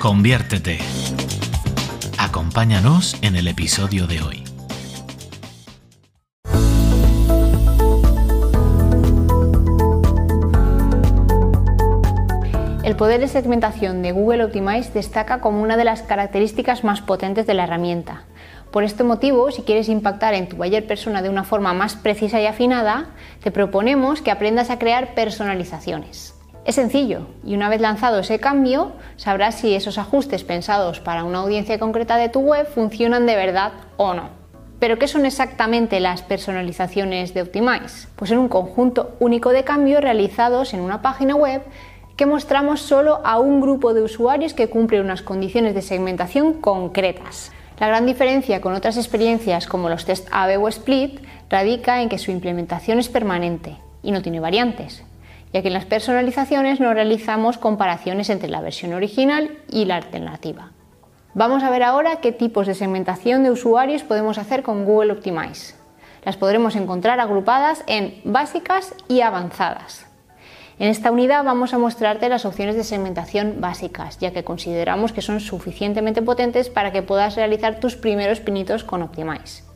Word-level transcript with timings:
Conviértete. 0.00 0.78
Acompáñanos 2.18 3.18
en 3.20 3.36
el 3.36 3.46
episodio 3.48 4.06
de 4.06 4.22
hoy. 4.22 4.44
El 12.82 12.96
poder 12.96 13.20
de 13.20 13.28
segmentación 13.28 14.00
de 14.00 14.12
Google 14.12 14.44
Optimize 14.44 14.90
destaca 14.94 15.42
como 15.42 15.60
una 15.60 15.76
de 15.76 15.84
las 15.84 16.00
características 16.00 16.82
más 16.82 17.02
potentes 17.02 17.46
de 17.46 17.52
la 17.52 17.64
herramienta. 17.64 18.24
Por 18.70 18.84
este 18.84 19.04
motivo, 19.04 19.50
si 19.50 19.60
quieres 19.60 19.90
impactar 19.90 20.32
en 20.32 20.48
tu 20.48 20.56
buyer 20.56 20.86
persona 20.86 21.20
de 21.20 21.28
una 21.28 21.44
forma 21.44 21.74
más 21.74 21.96
precisa 21.96 22.40
y 22.40 22.46
afinada, 22.46 23.10
te 23.42 23.50
proponemos 23.50 24.22
que 24.22 24.30
aprendas 24.30 24.70
a 24.70 24.78
crear 24.78 25.14
personalizaciones. 25.14 26.39
Es 26.70 26.76
sencillo 26.76 27.26
y 27.44 27.56
una 27.56 27.68
vez 27.68 27.80
lanzado 27.80 28.20
ese 28.20 28.38
cambio 28.38 28.92
sabrás 29.16 29.56
si 29.56 29.74
esos 29.74 29.98
ajustes 29.98 30.44
pensados 30.44 31.00
para 31.00 31.24
una 31.24 31.40
audiencia 31.40 31.80
concreta 31.80 32.16
de 32.16 32.28
tu 32.28 32.38
web 32.38 32.64
funcionan 32.64 33.26
de 33.26 33.34
verdad 33.34 33.72
o 33.96 34.14
no. 34.14 34.28
Pero 34.78 34.96
¿qué 34.96 35.08
son 35.08 35.26
exactamente 35.26 35.98
las 35.98 36.22
personalizaciones 36.22 37.34
de 37.34 37.42
Optimize? 37.42 38.06
Pues 38.14 38.28
son 38.28 38.38
un 38.38 38.48
conjunto 38.48 39.16
único 39.18 39.50
de 39.50 39.64
cambios 39.64 40.00
realizados 40.00 40.72
en 40.72 40.78
una 40.78 41.02
página 41.02 41.34
web 41.34 41.60
que 42.16 42.26
mostramos 42.26 42.80
solo 42.82 43.18
a 43.24 43.40
un 43.40 43.60
grupo 43.60 43.92
de 43.92 44.02
usuarios 44.02 44.54
que 44.54 44.70
cumple 44.70 45.00
unas 45.00 45.22
condiciones 45.22 45.74
de 45.74 45.82
segmentación 45.82 46.52
concretas. 46.60 47.50
La 47.80 47.88
gran 47.88 48.06
diferencia 48.06 48.60
con 48.60 48.74
otras 48.74 48.96
experiencias 48.96 49.66
como 49.66 49.88
los 49.88 50.04
test 50.04 50.28
AB 50.30 50.62
o 50.62 50.68
Split 50.68 51.18
radica 51.48 52.00
en 52.00 52.08
que 52.08 52.18
su 52.18 52.30
implementación 52.30 53.00
es 53.00 53.08
permanente 53.08 53.76
y 54.04 54.12
no 54.12 54.22
tiene 54.22 54.38
variantes, 54.38 55.02
ya 55.52 55.62
que 55.62 55.68
en 55.68 55.74
las 55.74 55.86
personalizaciones 55.86 56.80
no 56.80 56.94
realizamos 56.94 57.58
comparaciones 57.58 58.30
entre 58.30 58.48
la 58.48 58.60
versión 58.60 58.92
original 58.92 59.58
y 59.70 59.84
la 59.84 59.96
alternativa. 59.96 60.72
Vamos 61.34 61.62
a 61.62 61.70
ver 61.70 61.82
ahora 61.82 62.20
qué 62.20 62.32
tipos 62.32 62.66
de 62.66 62.74
segmentación 62.74 63.42
de 63.42 63.50
usuarios 63.50 64.02
podemos 64.02 64.38
hacer 64.38 64.62
con 64.62 64.84
Google 64.84 65.12
Optimize. 65.12 65.74
Las 66.24 66.36
podremos 66.36 66.76
encontrar 66.76 67.20
agrupadas 67.20 67.84
en 67.86 68.20
básicas 68.24 68.94
y 69.08 69.20
avanzadas. 69.20 70.06
En 70.80 70.88
esta 70.88 71.10
unidad 71.10 71.44
vamos 71.44 71.74
a 71.74 71.78
mostrarte 71.78 72.28
las 72.28 72.46
opciones 72.46 72.74
de 72.74 72.84
segmentación 72.84 73.60
básicas, 73.60 74.18
ya 74.18 74.32
que 74.32 74.44
consideramos 74.44 75.12
que 75.12 75.22
son 75.22 75.40
suficientemente 75.40 76.22
potentes 76.22 76.70
para 76.70 76.90
que 76.90 77.02
puedas 77.02 77.36
realizar 77.36 77.80
tus 77.80 77.96
primeros 77.96 78.40
pinitos 78.40 78.82
con 78.82 79.02
Optimize. 79.02 79.69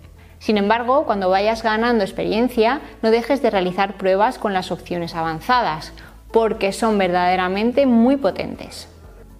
Sin 0.44 0.58
embargo, 0.58 1.06
cuando 1.06 1.30
vayas 1.30 1.62
ganando 1.62 2.04
experiencia, 2.04 2.82
no 3.00 3.10
dejes 3.10 3.40
de 3.40 3.48
realizar 3.48 3.96
pruebas 3.96 4.38
con 4.38 4.52
las 4.52 4.70
opciones 4.70 5.14
avanzadas, 5.14 5.94
porque 6.32 6.72
son 6.72 6.98
verdaderamente 6.98 7.86
muy 7.86 8.18
potentes. 8.18 8.86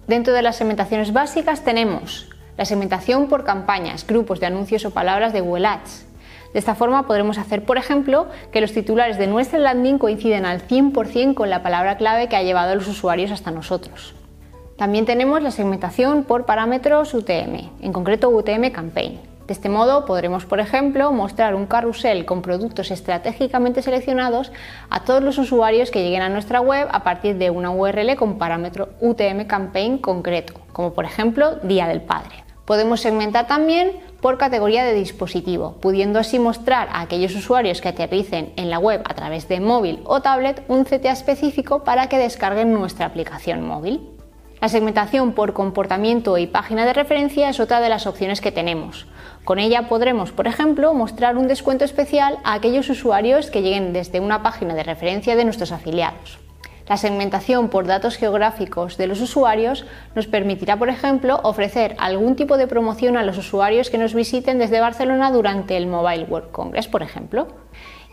Dentro 0.07 0.33
de 0.33 0.41
las 0.41 0.55
segmentaciones 0.55 1.13
básicas 1.13 1.63
tenemos 1.63 2.27
la 2.57 2.65
segmentación 2.65 3.27
por 3.27 3.43
campañas, 3.43 4.07
grupos 4.07 4.39
de 4.39 4.47
anuncios 4.47 4.83
o 4.83 4.95
palabras 4.95 5.31
de 5.31 5.41
Google 5.41 5.67
Ads. 5.67 6.07
De 6.53 6.57
esta 6.57 6.73
forma 6.73 7.05
podremos 7.05 7.37
hacer, 7.37 7.65
por 7.65 7.77
ejemplo, 7.77 8.25
que 8.51 8.59
los 8.61 8.73
titulares 8.73 9.19
de 9.19 9.27
nuestra 9.27 9.59
landing 9.59 9.99
coinciden 9.99 10.47
al 10.47 10.67
100% 10.67 11.35
con 11.35 11.51
la 11.51 11.61
palabra 11.61 11.97
clave 11.97 12.29
que 12.29 12.35
ha 12.35 12.41
llevado 12.41 12.71
a 12.71 12.75
los 12.75 12.87
usuarios 12.87 13.29
hasta 13.29 13.51
nosotros. 13.51 14.15
También 14.75 15.05
tenemos 15.05 15.39
la 15.43 15.51
segmentación 15.51 16.23
por 16.23 16.47
parámetros 16.47 17.13
UTM, 17.13 17.69
en 17.79 17.93
concreto 17.93 18.29
UTM 18.29 18.71
Campaign. 18.71 19.34
De 19.47 19.53
este 19.53 19.69
modo 19.69 20.05
podremos, 20.05 20.45
por 20.45 20.59
ejemplo, 20.59 21.11
mostrar 21.11 21.53
un 21.53 21.67
carrusel 21.67 22.25
con 22.25 22.41
productos 22.41 22.89
estratégicamente 22.89 23.83
seleccionados 23.83 24.51
a 24.89 25.01
todos 25.01 25.21
los 25.21 25.37
usuarios 25.37 25.91
que 25.91 26.01
lleguen 26.01 26.23
a 26.23 26.29
nuestra 26.29 26.61
web 26.61 26.87
a 26.91 27.03
partir 27.03 27.37
de 27.37 27.51
una 27.51 27.69
URL 27.69 28.15
con 28.15 28.39
parámetro 28.39 28.89
UTM 29.01 29.45
campaign 29.45 29.99
concreto, 29.99 30.55
como 30.73 30.93
por 30.93 31.05
ejemplo 31.05 31.57
Día 31.57 31.87
del 31.87 32.01
Padre. 32.01 32.43
Podemos 32.65 33.01
segmentar 33.01 33.45
también 33.45 33.91
por 34.19 34.39
categoría 34.39 34.83
de 34.83 34.95
dispositivo, 34.95 35.75
pudiendo 35.79 36.17
así 36.17 36.39
mostrar 36.39 36.87
a 36.91 37.01
aquellos 37.01 37.35
usuarios 37.35 37.79
que 37.79 37.89
aterricen 37.89 38.51
en 38.55 38.71
la 38.71 38.79
web 38.79 39.03
a 39.05 39.13
través 39.13 39.47
de 39.47 39.59
móvil 39.59 40.01
o 40.05 40.23
tablet 40.23 40.63
un 40.67 40.85
CTA 40.85 41.11
específico 41.11 41.83
para 41.83 42.09
que 42.09 42.17
descarguen 42.17 42.73
nuestra 42.73 43.05
aplicación 43.05 43.61
móvil. 43.61 44.14
La 44.65 44.69
segmentación 44.69 45.33
por 45.33 45.53
comportamiento 45.53 46.39
y 46.39 46.47
página 46.47 46.87
de 46.87 46.93
referencia 46.93 47.49
es 47.49 47.59
otra 47.59 47.81
de 47.81 47.87
las 47.87 48.07
opciones 48.07 48.41
que 48.41 48.51
tenemos. 48.51 49.05
Con 49.43 49.59
ella 49.59 49.87
podremos, 49.87 50.31
por 50.31 50.47
ejemplo, 50.47 50.91
mostrar 50.95 51.37
un 51.37 51.47
descuento 51.47 51.85
especial 51.85 52.39
a 52.43 52.55
aquellos 52.55 52.89
usuarios 52.89 53.51
que 53.51 53.61
lleguen 53.61 53.93
desde 53.93 54.19
una 54.19 54.41
página 54.41 54.73
de 54.73 54.81
referencia 54.81 55.35
de 55.35 55.45
nuestros 55.45 55.71
afiliados. 55.71 56.39
La 56.89 56.97
segmentación 56.97 57.69
por 57.69 57.85
datos 57.85 58.15
geográficos 58.15 58.97
de 58.97 59.05
los 59.05 59.21
usuarios 59.21 59.85
nos 60.15 60.25
permitirá, 60.25 60.77
por 60.77 60.89
ejemplo, 60.89 61.39
ofrecer 61.43 61.95
algún 61.99 62.35
tipo 62.35 62.57
de 62.57 62.65
promoción 62.65 63.17
a 63.17 63.23
los 63.23 63.37
usuarios 63.37 63.91
que 63.91 63.99
nos 63.99 64.15
visiten 64.15 64.57
desde 64.57 64.81
Barcelona 64.81 65.31
durante 65.31 65.77
el 65.77 65.85
Mobile 65.85 66.23
World 66.23 66.49
Congress, 66.49 66.87
por 66.87 67.03
ejemplo. 67.03 67.49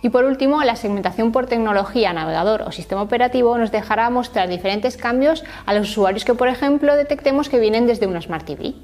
Y 0.02 0.10
por 0.10 0.24
último, 0.24 0.62
la 0.64 0.74
segmentación 0.74 1.30
por 1.30 1.46
tecnología, 1.46 2.12
navegador 2.12 2.62
o 2.62 2.72
sistema 2.72 3.02
operativo 3.02 3.56
nos 3.56 3.70
dejará 3.70 4.10
mostrar 4.10 4.48
diferentes 4.48 4.96
cambios 4.96 5.44
a 5.64 5.74
los 5.74 5.90
usuarios 5.90 6.24
que, 6.24 6.34
por 6.34 6.48
ejemplo, 6.48 6.96
detectemos 6.96 7.48
que 7.48 7.60
vienen 7.60 7.86
desde 7.86 8.08
una 8.08 8.20
Smart 8.20 8.44
TV. 8.44 8.74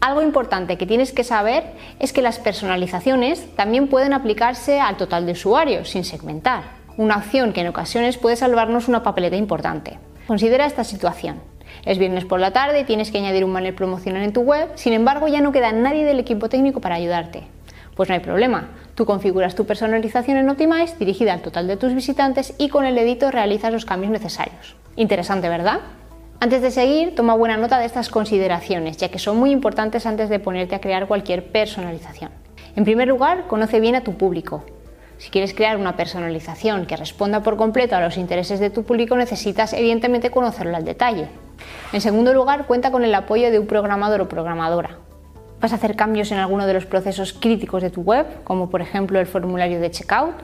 Algo 0.00 0.20
importante 0.20 0.76
que 0.76 0.86
tienes 0.86 1.12
que 1.12 1.22
saber 1.22 1.64
es 2.00 2.12
que 2.12 2.22
las 2.22 2.40
personalizaciones 2.40 3.54
también 3.54 3.88
pueden 3.88 4.12
aplicarse 4.12 4.80
al 4.80 4.96
total 4.96 5.26
de 5.26 5.32
usuarios 5.32 5.90
sin 5.90 6.04
segmentar, 6.04 6.64
una 6.96 7.14
acción 7.14 7.52
que 7.52 7.60
en 7.60 7.68
ocasiones 7.68 8.18
puede 8.18 8.36
salvarnos 8.36 8.88
una 8.88 9.04
papeleta 9.04 9.36
importante. 9.36 9.98
Considera 10.26 10.66
esta 10.66 10.82
situación. 10.82 11.40
Es 11.84 11.98
viernes 11.98 12.24
por 12.24 12.40
la 12.40 12.52
tarde 12.52 12.80
y 12.80 12.84
tienes 12.84 13.10
que 13.10 13.18
añadir 13.18 13.44
un 13.44 13.52
banner 13.52 13.74
promocional 13.74 14.22
en 14.22 14.32
tu 14.32 14.40
web, 14.40 14.68
sin 14.74 14.92
embargo 14.92 15.28
ya 15.28 15.40
no 15.40 15.52
queda 15.52 15.70
nadie 15.70 16.04
del 16.04 16.18
equipo 16.18 16.48
técnico 16.48 16.80
para 16.80 16.96
ayudarte. 16.96 17.44
Pues 17.94 18.08
no 18.08 18.14
hay 18.14 18.20
problema, 18.20 18.68
Tú 18.98 19.06
configuras 19.06 19.54
tu 19.54 19.64
personalización 19.64 20.38
en 20.38 20.50
Optimize 20.50 20.96
dirigida 20.98 21.32
al 21.32 21.40
total 21.40 21.68
de 21.68 21.76
tus 21.76 21.94
visitantes 21.94 22.52
y 22.58 22.68
con 22.68 22.84
el 22.84 22.98
editor 22.98 23.32
realizas 23.32 23.72
los 23.72 23.84
cambios 23.84 24.10
necesarios. 24.10 24.74
Interesante, 24.96 25.48
¿verdad? 25.48 25.82
Antes 26.40 26.62
de 26.62 26.72
seguir, 26.72 27.14
toma 27.14 27.34
buena 27.34 27.56
nota 27.56 27.78
de 27.78 27.86
estas 27.86 28.08
consideraciones, 28.08 28.96
ya 28.96 29.08
que 29.08 29.20
son 29.20 29.36
muy 29.36 29.52
importantes 29.52 30.04
antes 30.04 30.28
de 30.28 30.40
ponerte 30.40 30.74
a 30.74 30.80
crear 30.80 31.06
cualquier 31.06 31.52
personalización. 31.52 32.32
En 32.74 32.82
primer 32.82 33.06
lugar, 33.06 33.46
conoce 33.46 33.78
bien 33.78 33.94
a 33.94 34.02
tu 34.02 34.16
público. 34.16 34.64
Si 35.18 35.30
quieres 35.30 35.54
crear 35.54 35.76
una 35.76 35.94
personalización 35.94 36.84
que 36.84 36.96
responda 36.96 37.44
por 37.44 37.56
completo 37.56 37.94
a 37.94 38.00
los 38.00 38.16
intereses 38.16 38.58
de 38.58 38.70
tu 38.70 38.82
público, 38.82 39.16
necesitas 39.16 39.74
evidentemente 39.74 40.32
conocerlo 40.32 40.76
al 40.76 40.84
detalle. 40.84 41.28
En 41.92 42.00
segundo 42.00 42.34
lugar, 42.34 42.66
cuenta 42.66 42.90
con 42.90 43.04
el 43.04 43.14
apoyo 43.14 43.52
de 43.52 43.60
un 43.60 43.68
programador 43.68 44.22
o 44.22 44.28
programadora 44.28 44.98
vas 45.60 45.72
a 45.72 45.76
hacer 45.76 45.96
cambios 45.96 46.30
en 46.30 46.38
alguno 46.38 46.66
de 46.66 46.74
los 46.74 46.86
procesos 46.86 47.32
críticos 47.32 47.82
de 47.82 47.90
tu 47.90 48.02
web, 48.02 48.26
como 48.44 48.70
por 48.70 48.80
ejemplo 48.80 49.18
el 49.18 49.26
formulario 49.26 49.80
de 49.80 49.90
checkout. 49.90 50.34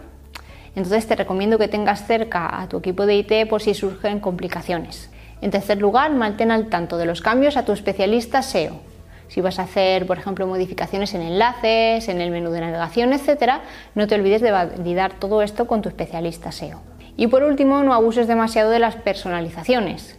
Entonces 0.74 1.06
te 1.06 1.16
recomiendo 1.16 1.58
que 1.58 1.68
tengas 1.68 2.06
cerca 2.06 2.60
a 2.60 2.68
tu 2.68 2.78
equipo 2.78 3.06
de 3.06 3.16
IT 3.16 3.48
por 3.48 3.62
si 3.62 3.74
surgen 3.74 4.20
complicaciones. 4.20 5.10
En 5.40 5.50
tercer 5.50 5.78
lugar, 5.78 6.12
mantén 6.12 6.50
al 6.50 6.66
tanto 6.68 6.96
de 6.96 7.06
los 7.06 7.20
cambios 7.20 7.56
a 7.56 7.64
tu 7.64 7.72
especialista 7.72 8.42
SEO. 8.42 8.80
Si 9.28 9.40
vas 9.40 9.58
a 9.58 9.62
hacer, 9.62 10.06
por 10.06 10.18
ejemplo, 10.18 10.46
modificaciones 10.46 11.14
en 11.14 11.22
enlaces, 11.22 12.08
en 12.08 12.20
el 12.20 12.30
menú 12.30 12.50
de 12.50 12.60
navegación, 12.60 13.12
etc., 13.12 13.60
no 13.94 14.06
te 14.06 14.14
olvides 14.16 14.42
de 14.42 14.50
validar 14.50 15.14
todo 15.14 15.42
esto 15.42 15.66
con 15.66 15.82
tu 15.82 15.88
especialista 15.88 16.52
SEO. 16.52 16.80
Y 17.16 17.28
por 17.28 17.42
último, 17.42 17.82
no 17.82 17.94
abuses 17.94 18.26
demasiado 18.26 18.70
de 18.70 18.80
las 18.80 18.96
personalizaciones. 18.96 20.18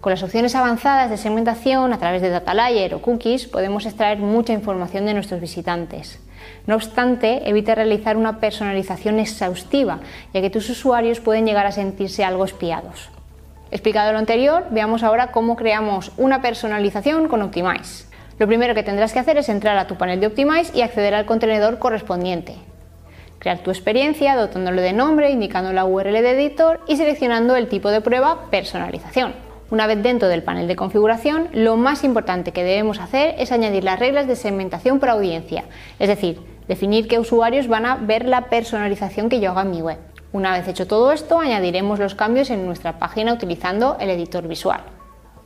Con 0.00 0.10
las 0.10 0.22
opciones 0.22 0.54
avanzadas 0.54 1.10
de 1.10 1.18
segmentación 1.18 1.92
a 1.92 1.98
través 1.98 2.22
de 2.22 2.30
data 2.30 2.54
layer 2.54 2.94
o 2.94 3.02
cookies 3.02 3.44
podemos 3.44 3.84
extraer 3.84 4.16
mucha 4.16 4.54
información 4.54 5.04
de 5.04 5.12
nuestros 5.12 5.42
visitantes. 5.42 6.18
No 6.66 6.76
obstante, 6.76 7.46
evita 7.46 7.74
realizar 7.74 8.16
una 8.16 8.40
personalización 8.40 9.18
exhaustiva, 9.18 10.00
ya 10.32 10.40
que 10.40 10.48
tus 10.48 10.70
usuarios 10.70 11.20
pueden 11.20 11.44
llegar 11.44 11.66
a 11.66 11.72
sentirse 11.72 12.24
algo 12.24 12.46
espiados. 12.46 13.10
Explicado 13.70 14.12
lo 14.12 14.18
anterior, 14.18 14.68
veamos 14.70 15.02
ahora 15.02 15.32
cómo 15.32 15.54
creamos 15.54 16.12
una 16.16 16.40
personalización 16.40 17.28
con 17.28 17.42
Optimize. 17.42 18.06
Lo 18.38 18.46
primero 18.46 18.74
que 18.74 18.82
tendrás 18.82 19.12
que 19.12 19.18
hacer 19.18 19.36
es 19.36 19.50
entrar 19.50 19.76
a 19.76 19.86
tu 19.86 19.96
panel 19.96 20.18
de 20.18 20.28
Optimize 20.28 20.74
y 20.74 20.80
acceder 20.80 21.14
al 21.14 21.26
contenedor 21.26 21.78
correspondiente. 21.78 22.54
Crear 23.38 23.58
tu 23.58 23.70
experiencia 23.70 24.34
dotándolo 24.34 24.80
de 24.80 24.94
nombre, 24.94 25.30
indicando 25.30 25.74
la 25.74 25.84
URL 25.84 26.22
de 26.22 26.30
editor 26.30 26.80
y 26.88 26.96
seleccionando 26.96 27.54
el 27.54 27.68
tipo 27.68 27.90
de 27.90 28.00
prueba 28.00 28.50
personalización. 28.50 29.49
Una 29.70 29.86
vez 29.86 30.02
dentro 30.02 30.26
del 30.26 30.42
panel 30.42 30.66
de 30.66 30.74
configuración, 30.74 31.48
lo 31.52 31.76
más 31.76 32.02
importante 32.02 32.50
que 32.50 32.64
debemos 32.64 32.98
hacer 32.98 33.36
es 33.38 33.52
añadir 33.52 33.84
las 33.84 34.00
reglas 34.00 34.26
de 34.26 34.34
segmentación 34.34 34.98
por 34.98 35.10
audiencia, 35.10 35.62
es 36.00 36.08
decir, 36.08 36.40
definir 36.66 37.06
qué 37.06 37.20
usuarios 37.20 37.68
van 37.68 37.86
a 37.86 37.94
ver 37.94 38.24
la 38.24 38.46
personalización 38.46 39.28
que 39.28 39.38
yo 39.38 39.52
haga 39.52 39.62
en 39.62 39.70
mi 39.70 39.80
web. 39.80 39.98
Una 40.32 40.52
vez 40.58 40.66
hecho 40.66 40.88
todo 40.88 41.12
esto, 41.12 41.38
añadiremos 41.38 42.00
los 42.00 42.16
cambios 42.16 42.50
en 42.50 42.66
nuestra 42.66 42.98
página 42.98 43.32
utilizando 43.32 43.96
el 44.00 44.10
editor 44.10 44.48
visual. 44.48 44.80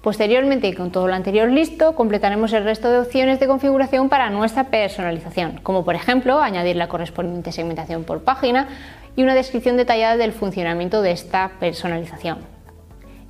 Posteriormente, 0.00 0.68
y 0.68 0.72
con 0.72 0.90
todo 0.90 1.06
lo 1.06 1.14
anterior 1.14 1.50
listo, 1.50 1.94
completaremos 1.94 2.52
el 2.54 2.64
resto 2.64 2.90
de 2.90 3.00
opciones 3.00 3.40
de 3.40 3.46
configuración 3.46 4.08
para 4.08 4.30
nuestra 4.30 4.64
personalización, 4.64 5.60
como 5.62 5.84
por 5.84 5.96
ejemplo 5.96 6.40
añadir 6.40 6.76
la 6.76 6.88
correspondiente 6.88 7.52
segmentación 7.52 8.04
por 8.04 8.22
página 8.22 8.68
y 9.16 9.22
una 9.22 9.34
descripción 9.34 9.76
detallada 9.76 10.16
del 10.16 10.32
funcionamiento 10.32 11.02
de 11.02 11.12
esta 11.12 11.52
personalización. 11.60 12.53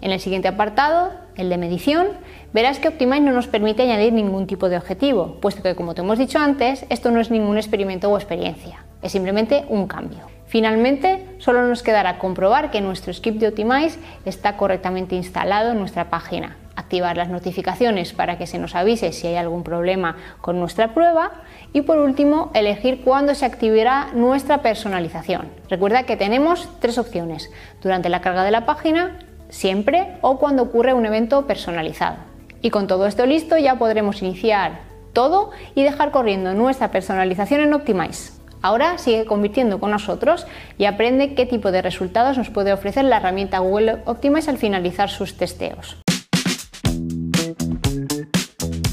En 0.04 0.12
el 0.12 0.20
siguiente 0.20 0.48
apartado, 0.48 1.12
el 1.34 1.48
de 1.48 1.56
medición, 1.56 2.08
verás 2.52 2.78
que 2.78 2.88
Optimize 2.88 3.22
no 3.22 3.32
nos 3.32 3.46
permite 3.46 3.84
añadir 3.84 4.12
ningún 4.12 4.46
tipo 4.46 4.68
de 4.68 4.76
objetivo, 4.76 5.38
puesto 5.40 5.62
que 5.62 5.74
como 5.74 5.94
te 5.94 6.02
hemos 6.02 6.18
dicho 6.18 6.38
antes, 6.38 6.84
esto 6.90 7.10
no 7.10 7.20
es 7.22 7.30
ningún 7.30 7.56
experimento 7.56 8.10
o 8.10 8.18
experiencia, 8.18 8.84
es 9.00 9.12
simplemente 9.12 9.64
un 9.70 9.86
cambio. 9.86 10.26
Finalmente, 10.44 11.26
solo 11.38 11.66
nos 11.66 11.82
quedará 11.82 12.18
comprobar 12.18 12.70
que 12.70 12.82
nuestro 12.82 13.14
script 13.14 13.40
de 13.40 13.48
Optimize 13.48 13.98
está 14.26 14.58
correctamente 14.58 15.16
instalado 15.16 15.72
en 15.72 15.78
nuestra 15.78 16.10
página, 16.10 16.58
activar 16.76 17.16
las 17.16 17.30
notificaciones 17.30 18.12
para 18.12 18.36
que 18.36 18.46
se 18.46 18.58
nos 18.58 18.74
avise 18.74 19.10
si 19.10 19.26
hay 19.26 19.36
algún 19.36 19.64
problema 19.64 20.16
con 20.42 20.60
nuestra 20.60 20.92
prueba 20.92 21.32
y 21.72 21.80
por 21.80 21.96
último 21.96 22.50
elegir 22.52 23.00
cuándo 23.00 23.34
se 23.34 23.46
activará 23.46 24.08
nuestra 24.12 24.58
personalización. 24.58 25.48
Recuerda 25.70 26.02
que 26.02 26.18
tenemos 26.18 26.68
tres 26.78 26.98
opciones, 26.98 27.50
durante 27.80 28.10
la 28.10 28.20
carga 28.20 28.44
de 28.44 28.50
la 28.50 28.66
página, 28.66 29.16
siempre 29.54 30.16
o 30.20 30.38
cuando 30.38 30.64
ocurre 30.64 30.94
un 30.94 31.06
evento 31.06 31.46
personalizado. 31.46 32.16
Y 32.60 32.70
con 32.70 32.86
todo 32.86 33.06
esto 33.06 33.24
listo 33.24 33.56
ya 33.56 33.78
podremos 33.78 34.20
iniciar 34.20 34.80
todo 35.12 35.52
y 35.74 35.84
dejar 35.84 36.10
corriendo 36.10 36.54
nuestra 36.54 36.90
personalización 36.90 37.60
en 37.60 37.72
Optimize. 37.72 38.32
Ahora 38.62 38.98
sigue 38.98 39.26
convirtiendo 39.26 39.78
con 39.78 39.92
nosotros 39.92 40.46
y 40.76 40.86
aprende 40.86 41.34
qué 41.34 41.46
tipo 41.46 41.70
de 41.70 41.82
resultados 41.82 42.36
nos 42.36 42.50
puede 42.50 42.72
ofrecer 42.72 43.04
la 43.04 43.18
herramienta 43.18 43.60
Google 43.60 43.98
Optimize 44.06 44.50
al 44.50 44.58
finalizar 44.58 45.08
sus 45.08 45.36
testeos. 45.36 45.98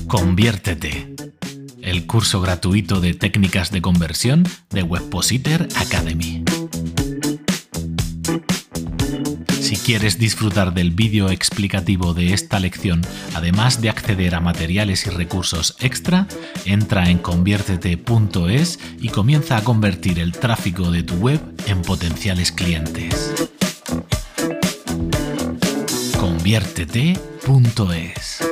Conviértete. 0.07 1.15
El 1.81 2.05
curso 2.05 2.41
gratuito 2.41 2.99
de 2.99 3.13
técnicas 3.13 3.71
de 3.71 3.81
conversión 3.81 4.43
de 4.69 4.83
Webpositor 4.83 5.67
Academy. 5.77 6.43
Quieres 9.85 10.17
disfrutar 10.17 10.73
del 10.73 10.91
vídeo 10.91 11.29
explicativo 11.29 12.13
de 12.13 12.33
esta 12.33 12.59
lección, 12.59 13.01
además 13.33 13.81
de 13.81 13.89
acceder 13.89 14.35
a 14.35 14.39
materiales 14.39 15.07
y 15.07 15.09
recursos 15.09 15.75
extra, 15.79 16.27
entra 16.65 17.09
en 17.09 17.17
conviértete.es 17.17 18.79
y 18.99 19.09
comienza 19.09 19.57
a 19.57 19.63
convertir 19.63 20.19
el 20.19 20.33
tráfico 20.33 20.91
de 20.91 21.01
tu 21.03 21.15
web 21.15 21.41
en 21.67 21.81
potenciales 21.81 22.51
clientes. 22.51 23.33
conviértete.es 26.19 28.50